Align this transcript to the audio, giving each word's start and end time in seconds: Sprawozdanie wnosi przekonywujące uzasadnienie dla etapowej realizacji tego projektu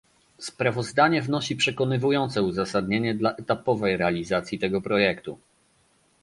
Sprawozdanie 0.39 1.21
wnosi 1.21 1.55
przekonywujące 1.55 2.41
uzasadnienie 2.41 3.15
dla 3.15 3.35
etapowej 3.35 3.97
realizacji 3.97 4.59
tego 4.59 4.81
projektu 4.81 5.39